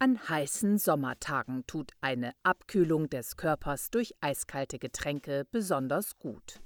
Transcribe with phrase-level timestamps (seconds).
[0.00, 6.60] An heißen Sommertagen tut eine Abkühlung des Körpers durch eiskalte Getränke besonders gut.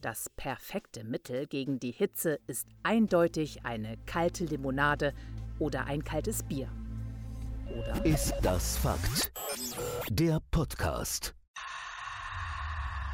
[0.00, 5.12] Das perfekte Mittel gegen die Hitze ist eindeutig eine kalte Limonade
[5.58, 6.72] oder ein kaltes Bier.
[7.68, 9.30] Oder ist das Fakt?
[10.08, 11.34] Der Podcast.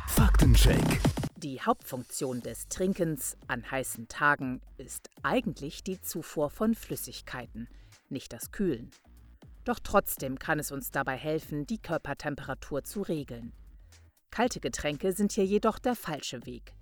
[0.06, 1.00] Faktencheck.
[1.38, 7.66] Die Hauptfunktion des Trinkens an heißen Tagen ist eigentlich die Zufuhr von Flüssigkeiten,
[8.08, 8.92] nicht das Kühlen.
[9.66, 13.52] Doch trotzdem kann es uns dabei helfen, die Körpertemperatur zu regeln.
[14.30, 16.72] Kalte Getränke sind hier jedoch der falsche Weg.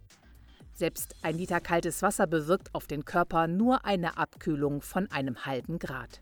[0.75, 5.79] Selbst ein Liter kaltes Wasser bewirkt auf den Körper nur eine Abkühlung von einem halben
[5.79, 6.21] Grad.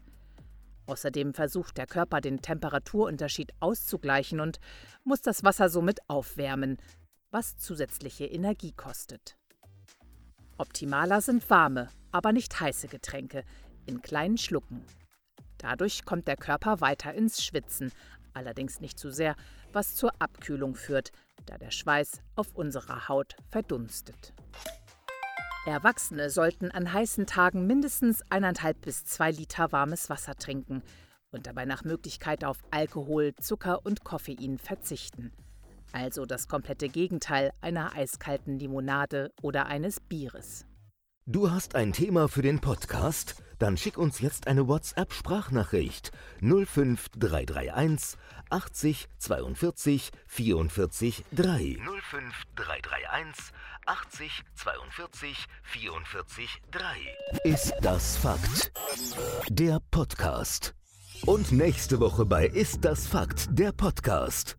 [0.86, 4.60] Außerdem versucht der Körper den Temperaturunterschied auszugleichen und
[5.02, 6.76] muss das Wasser somit aufwärmen,
[7.32, 9.36] was zusätzliche Energie kostet.
[10.58, 13.42] Optimaler sind warme, aber nicht heiße Getränke
[13.86, 14.84] in kleinen Schlucken.
[15.62, 17.92] Dadurch kommt der Körper weiter ins Schwitzen,
[18.34, 19.36] allerdings nicht zu sehr,
[19.72, 21.12] was zur Abkühlung führt,
[21.46, 24.34] da der Schweiß auf unserer Haut verdunstet.
[25.64, 30.82] Erwachsene sollten an heißen Tagen mindestens eineinhalb bis zwei Liter warmes Wasser trinken
[31.30, 35.32] und dabei nach Möglichkeit auf Alkohol, Zucker und Koffein verzichten.
[35.92, 40.66] Also das komplette Gegenteil einer eiskalten Limonade oder eines Bieres.
[41.26, 43.36] Du hast ein Thema für den Podcast?
[43.62, 46.10] Dann schick uns jetzt eine WhatsApp-Sprachnachricht
[46.40, 48.18] 05331
[48.50, 51.78] 80 42 44 3.
[52.10, 53.52] 05331
[53.86, 56.84] 80 42 44 3.
[57.44, 58.72] Ist das Fakt?
[59.48, 60.74] Der Podcast.
[61.24, 63.46] Und nächste Woche bei Ist das Fakt?
[63.52, 64.58] Der Podcast.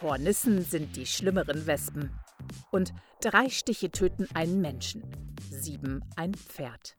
[0.00, 2.18] Hornissen sind die schlimmeren Wespen.
[2.70, 5.02] Und drei Stiche töten einen Menschen,
[5.50, 6.97] sieben ein Pferd.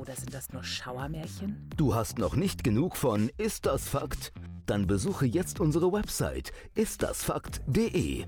[0.00, 1.68] Oder sind das nur Schauermärchen?
[1.76, 4.32] Du hast noch nicht genug von Ist das Fakt?
[4.64, 8.24] Dann besuche jetzt unsere Website istdasfakt.de.